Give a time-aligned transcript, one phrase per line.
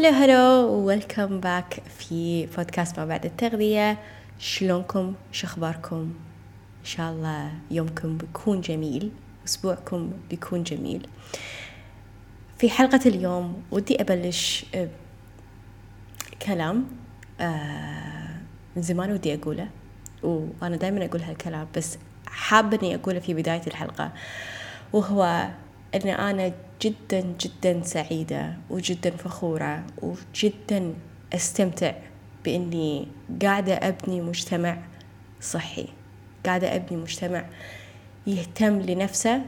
[0.00, 3.98] هلو هلو ويلكم باك في بودكاست ما بعد التغذية.
[4.38, 5.96] شلونكم؟ شخباركم
[6.80, 9.10] إن شاء الله يومكم بيكون جميل
[9.46, 11.08] أسبوعكم بيكون جميل.
[12.58, 14.66] في حلقة اليوم ودي أبلش
[16.46, 16.86] كلام
[17.40, 18.36] آه،
[18.76, 19.68] من زمان ودي أقوله
[20.22, 24.12] وأنا دائما أقول هالكلام بس حابة إني أقوله في بداية الحلقة
[24.92, 25.48] وهو
[25.94, 30.94] أن أنا جدا جدا سعيدة وجدا فخورة وجدا
[31.32, 31.92] أستمتع
[32.44, 33.08] بإني
[33.42, 34.78] قاعدة أبني مجتمع
[35.40, 35.88] صحي
[36.46, 37.44] قاعدة أبني مجتمع
[38.26, 39.42] يهتم لنفسه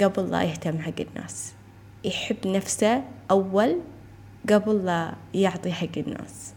[0.00, 1.52] قبل لا يهتم حق الناس.
[2.04, 3.80] يحب نفسه أول
[4.50, 6.54] قبل لا يعطي حق الناس.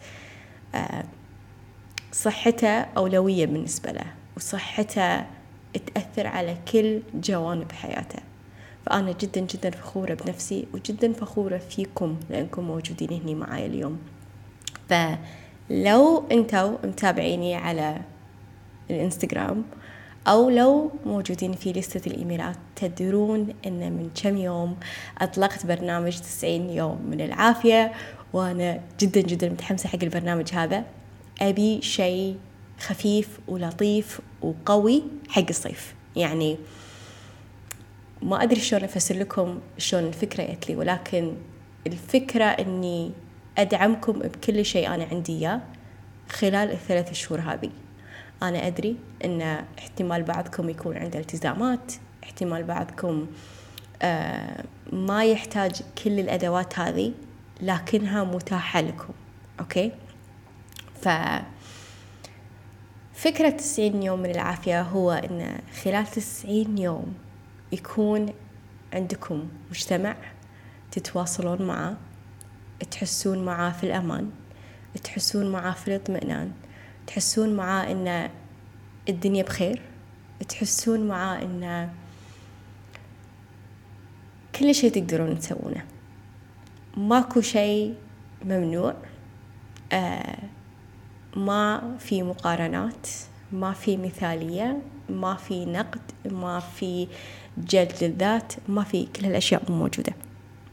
[0.75, 1.03] آه،
[2.11, 4.05] صحته أولوية بالنسبة له
[4.37, 5.25] وصحته
[5.73, 8.19] تأثر على كل جوانب حياته.
[8.85, 13.97] فأنا جدا جدا فخورة بنفسي وجدا فخورة فيكم لأنكم موجودين هني معاي اليوم.
[14.89, 18.01] فلو أنتوا متابعيني على
[18.89, 19.63] الإنستغرام
[20.27, 24.75] أو لو موجودين في لستة الإيميلات تدرون أن من كم يوم
[25.17, 27.91] أطلقت برنامج 90 يوم من العافية
[28.33, 30.83] وأنا جدا جدا متحمسة حق البرنامج هذا.
[31.41, 32.37] أبي شيء
[32.79, 35.95] خفيف ولطيف وقوي حق الصيف.
[36.15, 36.57] يعني
[38.23, 41.35] ما أدري شلون أفسر لكم شلون الفكرة جت لي ولكن
[41.87, 43.11] الفكرة إني
[43.57, 45.61] أدعمكم بكل شيء أنا عندي إياه
[46.29, 47.69] خلال الثلاث شهور هذه.
[48.43, 49.41] أنا أدري إن
[49.79, 51.93] احتمال بعضكم يكون عنده التزامات
[52.23, 53.27] احتمال بعضكم
[54.01, 57.11] آه ما يحتاج كل الأدوات هذه
[57.61, 59.13] لكنها متاحة لكم.
[59.59, 59.91] أوكي؟
[61.01, 61.09] ف
[63.13, 67.13] فكرة تسعين يوم من العافية هو أن خلال تسعين يوم
[67.73, 68.33] يكون
[68.93, 70.15] عندكم مجتمع
[70.91, 71.97] تتواصلون معه
[72.91, 74.31] تحسون معاه في الأمان
[75.03, 76.51] تحسون معاه في الاطمئنان
[77.07, 78.29] تحسون معاه إن
[79.09, 79.81] الدنيا بخير
[80.49, 81.89] تحسون معاه إن
[84.59, 85.85] كل شيء تقدرون تسوونه.
[86.97, 87.95] ماكو شيء
[88.45, 88.93] ممنوع
[89.93, 90.37] آه
[91.35, 93.07] ما في مقارنات
[93.51, 97.07] ما في مثالية ما في نقد ما في
[97.57, 100.13] جلد للذات ما في كل هالأشياء مو موجودة.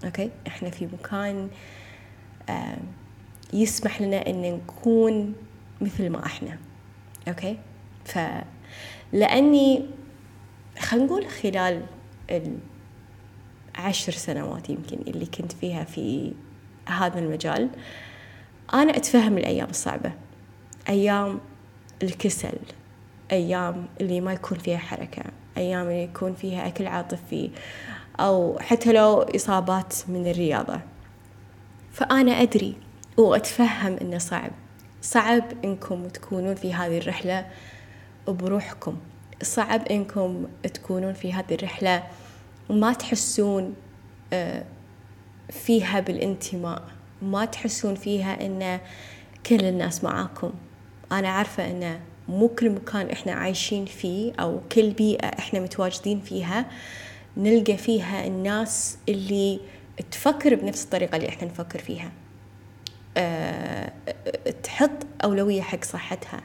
[0.04, 1.48] Okay؟ إحنا في مكان
[3.52, 5.34] يسمح لنا أن نكون
[5.80, 6.58] مثل ما إحنا.
[7.28, 7.58] Okay؟
[8.04, 8.18] ف
[9.12, 9.86] لأني
[10.78, 11.82] خلينا نقول خلال
[13.78, 16.32] العشر سنوات يمكن اللي كنت فيها في
[16.88, 17.70] هذا المجال
[18.74, 20.12] أنا أتفهم الأيام الصعبة.
[20.88, 21.40] أيام
[22.02, 22.58] الكسل
[23.32, 25.22] أيام اللي ما يكون فيها حركة.
[25.56, 27.50] أيام يكون فيها أكل عاطفي
[28.20, 30.80] أو حتى لو إصابات من الرياضة.
[31.92, 32.76] فأنا أدري
[33.16, 34.50] وأتفهم إنه صعب.
[35.02, 37.46] صعب إنكم تكونون في هذه الرحلة
[38.28, 38.96] بروحكم.
[39.42, 42.02] صعب إنكم تكونون في هذه الرحلة
[42.68, 43.74] وما تحسون
[44.32, 44.64] آه،
[45.50, 46.82] فيها بالانتماء.
[47.22, 48.80] ما تحسون فيها إن
[49.46, 50.52] كل الناس معاكم.
[51.12, 56.66] أنا عارفة إنه مو كل مكان إحنا عايشين فيه أو كل بيئة إحنا متواجدين فيها
[57.36, 59.60] نلقى فيها الناس اللي
[60.10, 62.12] تفكر بنفس الطريقة اللي إحنا نفكر فيها.
[63.16, 63.92] أه
[64.62, 66.40] تحط أولوية حق صحتها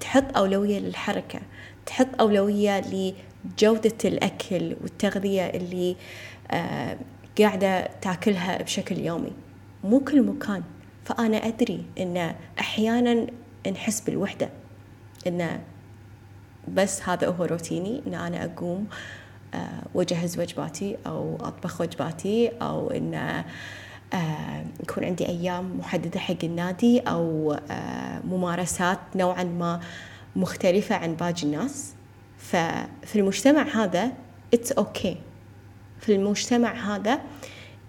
[0.00, 1.40] تحط أولوية للحركة
[1.86, 5.96] تحط أولوية لجودة الأكل والتغذية اللي
[6.50, 6.96] أه
[7.38, 9.32] قاعدة تاكلها بشكل يومي.
[9.84, 10.62] مو كل مكان.
[11.04, 13.26] فأنا أدري أن أحيانا
[13.72, 14.50] نحس بالوحدة.
[15.26, 15.60] إنه
[16.68, 18.86] بس هذا هو روتيني إن أنا أقوم
[19.54, 23.14] آه، وأجهز وجباتي أو أطبخ وجباتي أو إن
[24.12, 29.80] آه، يكون عندي أيام محددة حق النادي أو آه، ممارسات نوعا ما
[30.36, 31.94] مختلفة عن باقي الناس
[32.38, 34.12] ففي المجتمع هذا
[34.54, 35.16] it's okay okay.
[36.00, 37.20] في المجتمع هذا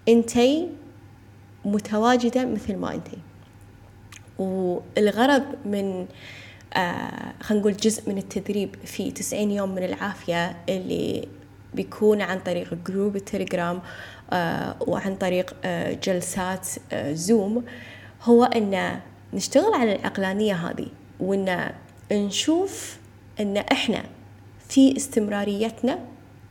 [0.08, 0.70] انتي
[1.66, 3.18] متواجدة مثل ما انتي
[4.40, 6.08] والغرض من آه
[7.42, 11.28] خلينا نقول جزء من التدريب في 90 يوم من العافية اللي
[11.74, 13.82] بيكون عن طريق جروب التليجرام
[14.34, 17.64] آه وعن طريق آه جلسات آه زوم
[18.24, 19.00] هو أن
[19.34, 20.88] نشتغل على العقلانية هذه
[21.20, 21.72] وأن
[22.12, 22.98] نشوف
[23.40, 24.04] أن إحنا
[24.70, 26.00] في استمراريتنا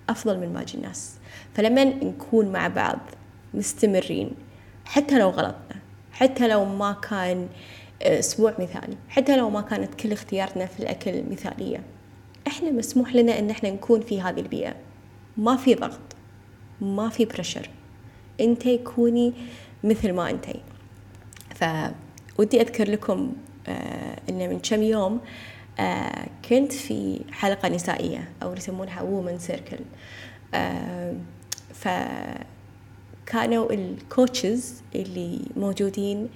[0.08, 1.12] أفضل من باقي الناس.
[1.54, 2.98] فلما نكون مع بعض
[3.54, 4.30] مستمرين
[4.84, 5.76] حتى لو غلطنا
[6.12, 7.48] حتى لو ما كان
[8.02, 8.96] أسبوع مثالي.
[9.08, 11.82] حتى لو ما كانت كل اختياراتنا في الأكل مثالية.
[12.46, 14.74] إحنا مسموح لنا إن إحنا نكون في هذه البيئة.
[15.36, 16.00] ما في ضغط.
[16.80, 17.70] ما في pressure
[18.40, 19.32] أنت كوني
[19.84, 20.60] مثل ما أنتي.
[21.54, 23.32] فودي أذكر لكم
[23.68, 25.20] آه أن من كم يوم
[25.80, 29.78] آه كنت في حلقة نسائية أو يسمونها women circle
[30.54, 31.14] آه
[31.74, 36.28] فكانوا الكوتشز اللي موجودين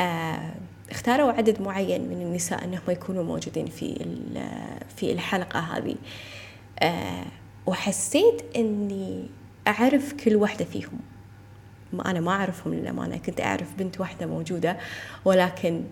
[0.00, 0.54] آه
[0.92, 4.06] اختاروا عدد معين من النساء أنهم يكونوا موجودين في
[4.96, 5.94] في الحلقة هذه.
[6.80, 7.24] آه
[7.66, 9.26] وحسيت إني
[9.68, 11.00] أعرف كل واحدة فيهم.
[11.92, 14.78] ما أنا ما أعرفهم للأمانة كنت أعرف بنت واحدة موجودة
[15.24, 15.84] ولكن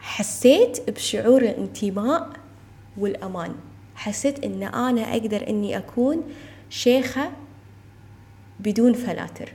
[0.00, 2.30] حسيت بشعور الانتماء
[2.96, 3.54] والأمان.
[3.94, 6.22] حسيت إن أنا أقدر إني أكون
[6.70, 7.30] شيخة
[8.60, 9.52] بدون فلاتر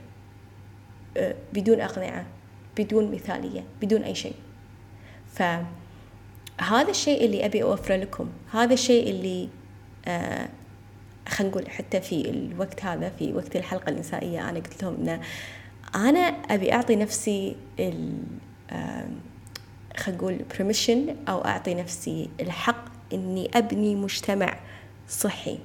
[1.17, 2.25] آه، بدون أقنعة
[2.77, 4.35] بدون مثالية بدون أي شيء.
[5.33, 9.49] فهذا الشيء اللي أبي أوفره لكم هذا الشيء اللي
[10.07, 10.49] آه
[11.27, 15.19] خلينا نقول حتى في الوقت هذا في وقت الحلقة النسائية أنا قلت لهم إن
[15.95, 18.23] أنا أبي أعطي نفسي ال
[18.71, 19.07] آه
[20.07, 24.59] نقول permission أو أعطي نفسي الحق إني أبني مجتمع
[25.09, 25.57] صحي.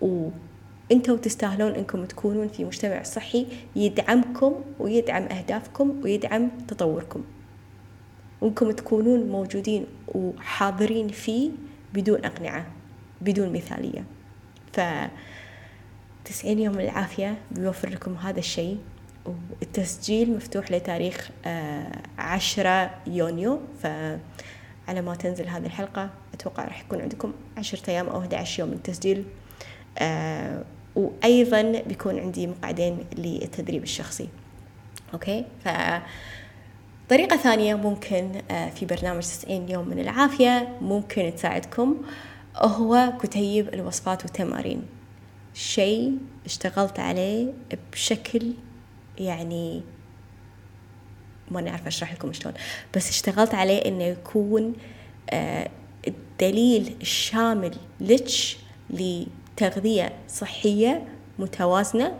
[0.00, 7.24] وانتوا تستاهلون إنكم تكونون في مجتمع صحي يدعمكم ويدعم أهدافكم ويدعم تطوركم.
[8.46, 11.50] وانكم تكونون موجودين وحاضرين فيه
[11.94, 12.66] بدون أقنعة
[13.20, 14.04] بدون مثالية.
[14.72, 14.80] ف
[16.24, 18.78] تسعين يوم العافية بيوفر لكم هذا الشيء.
[19.26, 23.60] والتسجيل مفتوح لتاريخ آه، عشرة يونيو.
[23.82, 29.24] فعلى ما تنزل هذه الحلقة أتوقع راح يكون عندكم عشرة أيام أو 11 يوم للتسجيل
[29.98, 30.64] آه،
[30.96, 34.28] وأيضا بيكون عندي مقعدين للتدريب الشخصي.
[35.14, 35.68] أوكي؟ ف
[37.08, 42.02] طريقة ثانية ممكن آه، في برنامج 90 يوم من العافية ممكن تساعدكم
[42.56, 44.82] هو كتيب الوصفات والتمارين.
[45.54, 47.52] شيء اشتغلت عليه
[47.92, 48.52] بشكل
[49.18, 49.82] يعني
[51.50, 52.54] ما نعرف أشرح لكم شلون
[52.96, 54.72] بس اشتغلت عليه إنه يكون
[55.30, 55.70] آه،
[56.08, 58.30] الدليل الشامل لك
[58.90, 62.18] لتغذية صحية متوازنة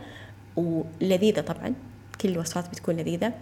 [0.55, 1.73] ولذيذة طبعا
[2.21, 3.33] كل الوصفات بتكون لذيذة.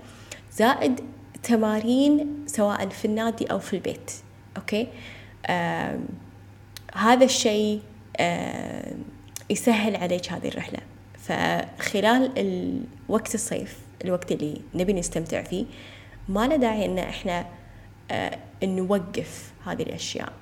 [0.54, 1.02] زائد
[1.48, 4.12] تمارين سواء في النادي أو في البيت
[4.58, 4.88] أوكي؟
[5.46, 6.00] آه
[6.94, 7.82] هذا الشيء
[8.18, 8.94] آه
[9.50, 10.80] يسهل عليك هذه الرحلة.
[11.20, 15.66] فخلال وقت الصيف الوقت اللي نبي نستمتع فيه
[16.30, 17.46] ما له داعي إن إحنا
[18.12, 20.34] آه نوقف هذه الأشياء.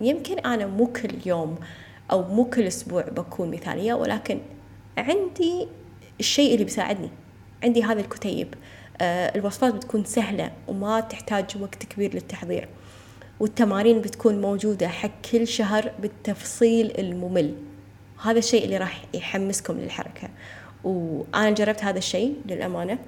[0.00, 1.58] يمكن أنا مو كل يوم
[2.10, 4.40] أو مو كل أسبوع بكون مثالية ولكن
[4.98, 5.68] عندي
[6.20, 7.10] الشيء اللي بيساعدني.
[7.64, 8.54] عندي هذا الكتيب.
[9.02, 12.68] الوصفات بتكون سهلة وما تحتاج وقت كبير للتحضير.
[13.40, 17.54] والتمارين بتكون موجودة حق كل شهر بالتفصيل الممل.
[18.22, 20.28] هذا الشيء اللي راح يحمسكم للحركة.
[20.84, 22.98] وأنا جربت هذا الشيء للأمانة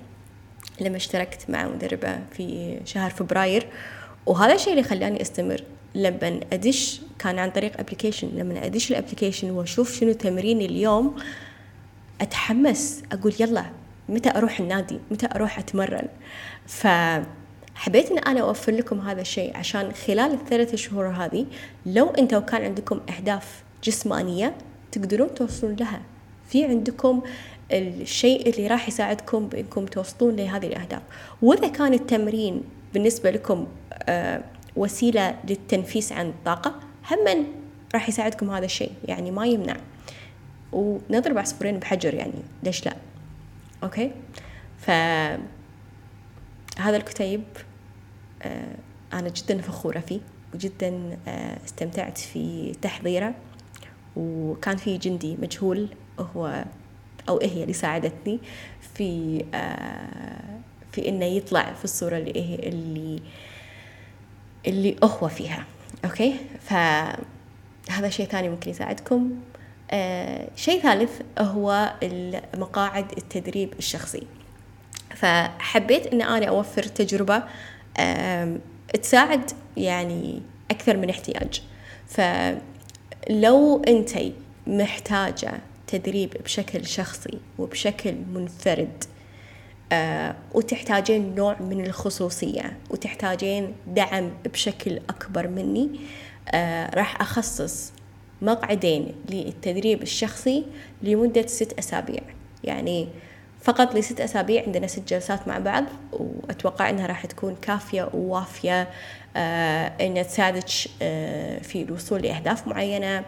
[0.80, 3.66] لما اشتركت مع مدربة في شهر فبراير.
[4.26, 5.62] وهذا الشيء اللي خلاني أستمر.
[5.94, 11.16] لما أدش كان عن طريق application لما أدش ال application وأشوف شنو تمرين اليوم
[12.20, 13.02] أتحمس.
[13.12, 13.64] أقول يلا
[14.12, 16.08] متى أروح النادي؟ متى أروح أتمرن؟
[16.66, 21.46] فحبيت أن أنا أوفر لكم هذا الشيء عشان خلال الثلاث شهور هذه
[21.86, 24.54] لو أنتوا كان عندكم أهداف جسمانية
[24.92, 26.00] تقدرون توصلون لها.
[26.48, 27.22] في عندكم
[27.72, 31.02] الشيء اللي راح يساعدكم بإنكم توصلون لهذه الأهداف.
[31.42, 32.62] وإذا كان التمرين
[32.94, 34.42] بالنسبة لكم آه،
[34.76, 36.74] وسيلة للتنفيس عن الطاقه
[37.10, 37.46] هم
[37.94, 38.92] راح يساعدكم هذا الشيء.
[39.04, 39.76] يعني ما يمنع.
[40.72, 42.96] ونضرب عصفورين بحجر يعني ليش لا؟
[43.82, 44.12] okay؟
[44.78, 44.90] ف
[46.78, 47.44] هذا الكتيب
[48.42, 48.76] آه،
[49.12, 50.20] أنا جدا فخورة فيه
[50.54, 53.34] وجدا آه، استمتعت في تحضيره
[54.16, 56.64] وكان في جندي مجهول هو
[57.28, 58.38] أو هي اللي ساعدتني
[58.94, 60.58] في آه،
[60.92, 63.22] في إنه يطلع في الصورة اللي اللي
[64.66, 65.64] اللي هو فيها.
[66.04, 69.40] okay؟ فهذا شيء ثاني ممكن يساعدكم.
[70.56, 71.92] شيء ثالث هو
[72.56, 74.22] مقاعد التدريب الشخصي.
[75.14, 77.42] فحبيت إن أنا أوفر تجربة
[77.98, 78.56] آه
[79.02, 81.62] تساعد يعني أكثر من احتياج.
[82.06, 84.10] فلو أنت
[84.66, 85.52] محتاجة
[85.86, 89.04] تدريب بشكل شخصي وبشكل منفرد
[89.92, 95.90] آه وتحتاجين نوع من الخصوصية وتحتاجين دعم بشكل أكبر مني
[96.48, 97.92] آه راح أخصص
[98.42, 100.64] مقعدين للتدريب الشخصي
[101.02, 102.20] لمدة ست أسابيع.
[102.64, 103.08] يعني
[103.60, 108.88] فقط لست أسابيع عندنا ست جلسات مع بعض وأتوقع أنها راح تكون كافية ووافية
[109.36, 110.64] آه أنها تساعدك
[111.02, 113.24] آه في الوصول لأهداف معينة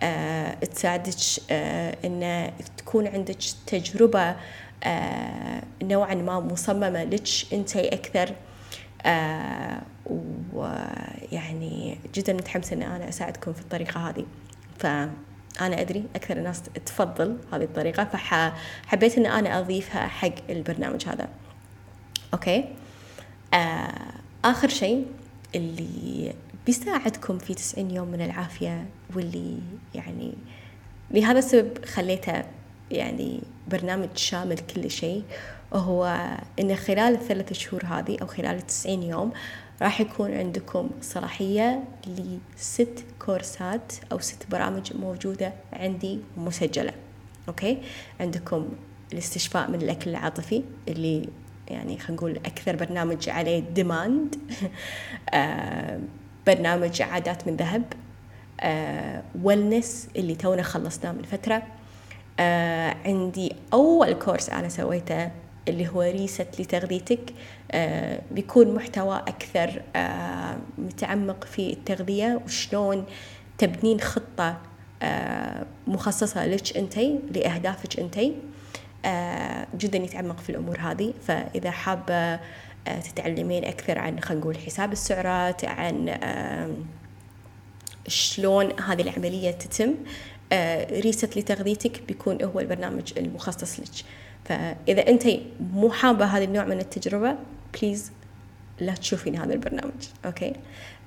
[0.00, 1.14] آه تساعدك
[1.50, 3.36] آه أن تكون عندك
[3.66, 4.36] تجربة
[4.84, 8.34] آه نوعا ما مصممة لك انتي أكثر.
[9.06, 9.82] آه
[10.52, 14.24] ويعني جدا متحمسة إن أنا أساعدكم في الطريقة هذه.
[14.80, 21.28] فأنا أدري أكثر الناس تفضل هذه الطريقة فحبيت أن أنا أضيفها حق البرنامج هذا.
[22.34, 22.64] أوكي؟
[23.54, 24.12] آه
[24.44, 25.06] آخر شيء
[25.54, 26.34] اللي
[26.66, 29.58] بيساعدكم في 90 يوم من العافية واللي
[29.94, 30.34] يعني
[31.10, 32.44] لهذا السبب خليته
[32.90, 35.22] يعني برنامج شامل كل شيء
[35.72, 39.32] وهو إن خلال الثلاث شهور هذه أو خلال التسعين يوم
[39.82, 46.92] راح يكون عندكم صلاحية لست كورسات أو ست برامج موجودة عندي مسجلة.
[47.48, 47.78] okay؟
[48.20, 48.68] عندكم
[49.12, 51.28] الاستشفاء من الأكل العاطفي اللي
[51.68, 54.36] يعني خلينا نقول أكثر برنامج عليه demand
[55.34, 56.00] آه
[56.46, 57.84] برنامج عادات من ذهب.
[58.60, 61.62] آه wellness اللي تونا خلصناه من فترة.
[62.40, 65.30] آه عندي أول كورس أنا سويته
[65.70, 67.20] اللي هو ريست لتغذيتك
[67.72, 73.04] آه بيكون محتوى أكثر آه متعمق في التغذية وشلون
[73.58, 74.58] تبنين خطة
[75.02, 78.34] آه مخصصة لك أنتي لأهدافك أنتي
[79.78, 81.12] جدا يتعمق في الأمور هذه.
[81.26, 82.40] فإذا حابة
[82.86, 86.18] تتعلمين أكثر عن خلينا نقول حساب السعرات عن
[88.08, 89.94] شلون هذه العملية تتم
[91.00, 94.04] reset لتغذيتك بيكون هو البرنامج المخصص لك.
[94.44, 95.28] فإذا أنت
[95.72, 97.36] مو حابة هذا النوع من التجربة
[97.74, 98.12] please
[98.80, 100.52] لا تشوفين هذا البرنامج okay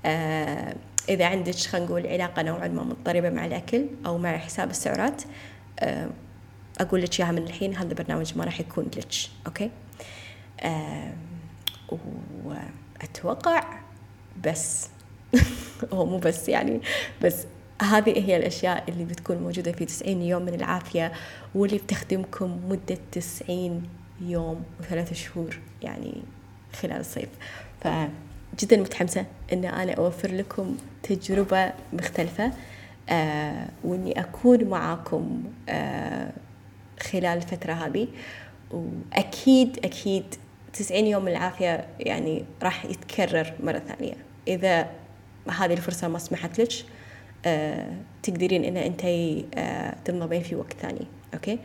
[0.05, 0.75] آه
[1.09, 5.21] إذا عندك خلينا نقول علاقة نوعا ما مضطربة مع الأكل أو مع حساب السعرات
[5.79, 6.09] آه
[6.79, 9.13] أقول لك إياها من الحين هذا البرنامج ما راح يكون لك
[9.47, 9.71] okay
[10.61, 11.13] آه
[12.43, 13.79] وأتوقع
[14.45, 14.89] بس
[15.93, 16.81] هو مو بس يعني
[17.23, 17.45] بس
[17.81, 21.11] هذه هي الأشياء اللي بتكون موجودة في 90 يوم من العافية
[21.55, 23.83] واللي بتخدمكم مدة 90
[24.21, 26.13] يوم وثلاثة شهور يعني
[26.81, 27.29] خلال الصيف.
[27.81, 32.51] فجدا متحمسة أن أنا أوفر لكم تجربة مختلفة
[33.09, 36.31] آه وإني أكون معاكم آه
[36.99, 38.07] خلال الفترة هذه.
[38.71, 40.35] وأكيد أكيد
[40.73, 44.13] 90 يوم من العافية يعني راح يتكرر مرة ثانية.
[44.47, 44.89] إذا
[45.49, 46.85] هذه الفرصة ما سمحت لك
[48.23, 49.05] تقدرين إن أنت
[49.55, 51.59] آه تنضمين في وقت ثاني okay؟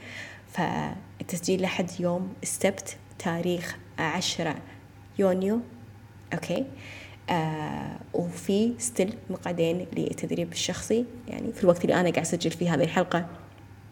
[0.52, 4.54] فالتسجيل لحد يوم السبت تاريخ عشرة
[5.18, 5.60] يونيو
[6.34, 6.64] okay؟
[7.30, 12.82] آه وفي still مقعدين للتدريب الشخصي يعني في الوقت اللي أنا قاعد أسجل فيه هذه
[12.84, 13.26] الحلقة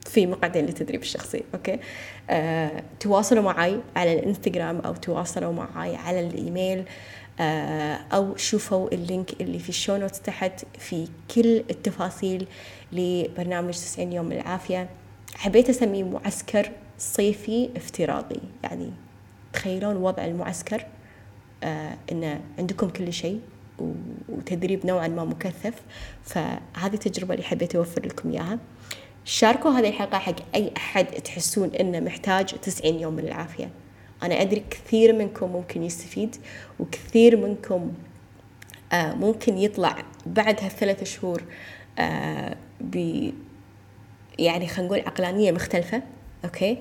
[0.07, 1.79] في مقعدين للتدريب الشخصي okay؟
[2.31, 6.85] آه تواصلوا معي على الإنستغرام أو تواصلوا معي على الإيميل آه
[7.41, 12.47] أو شوفوا ال link اللي في ال show notes تحت في كل التفاصيل
[12.93, 14.89] لبرنامج 90 يوم من العافية.
[15.35, 18.41] حبيت أسميه معسكر صيفي افتراضي.
[18.63, 18.91] يعني
[19.53, 20.87] تخيلون وضع المعسكر
[21.65, 23.41] آه ان عندكم كل شيء
[24.29, 25.83] وتدريب نوعا ما مكثف.
[26.25, 28.59] فهذه التجربة اللي حبيت أوفر لكم إياها.
[29.25, 33.71] شاركوا هذه الحلقة حق أي أحد تحسون إنه محتاج 90 يوم من العافية.
[34.23, 36.37] أنا أدري كثير منكم ممكن يستفيد
[36.81, 37.93] وكثير منكم
[38.93, 39.97] آه ممكن يطلع
[40.27, 41.43] بعد هالثلاث شهور
[41.99, 43.31] آه ب
[44.39, 46.03] يعني خلينا نقول عقلانية مختلفة
[46.45, 46.79] أوكي؟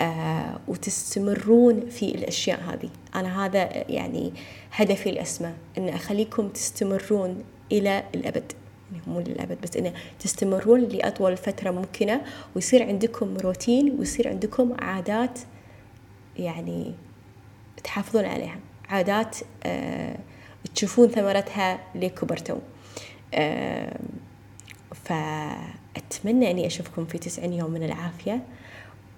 [0.00, 2.90] آه وتستمرون في الأشياء هذه.
[3.14, 4.32] أنا هذا يعني
[4.72, 8.52] هدفي الأسمى أن أخليكم تستمرون إلى الأبد.
[8.92, 12.20] يعني مو للأبد بس إنه تستمرون لأطول فترة ممكنة
[12.54, 15.38] ويصير عندكم روتين ويصير عندكم عادات
[16.38, 16.94] يعني
[17.84, 18.56] تحافظون عليها.
[18.88, 20.18] عادات آه
[20.74, 22.58] تشوفون ثمرتها لكبرتوا
[23.34, 24.00] آه
[24.94, 28.42] فأتمنى أني أشوفكم في تسعين يوم من العافية.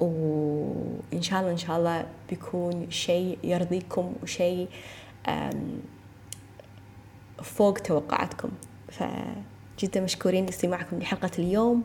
[0.01, 4.69] وإن شاء الله إن شاء الله بيكون شيء يرضيكم وشيء
[7.43, 8.51] فوق توقعاتكم.
[8.89, 11.83] فجدا مشكورين لاستماعكم لحلقة اليوم.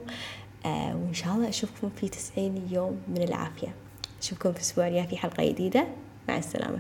[0.66, 3.74] آه وإن شاء الله أشوفكم في تسعين يوم من العافية.
[4.24, 5.88] أشوفكم في الأسبوع الجاي في حلقة جديدة.
[6.28, 6.80] مع السلامة.